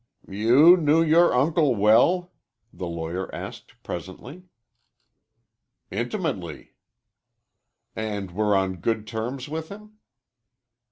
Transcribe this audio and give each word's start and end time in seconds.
"You 0.31 0.77
knew 0.77 1.03
your 1.03 1.31
uncle 1.31 1.75
well?" 1.75 2.31
the 2.73 2.87
lawyer 2.87 3.29
asked 3.35 3.75
presently. 3.83 4.45
"Intimately." 5.91 6.73
"And 7.95 8.31
were 8.31 8.55
on 8.55 8.77
good 8.77 9.05
terms 9.05 9.47
with 9.47 9.69
him?" 9.69 9.99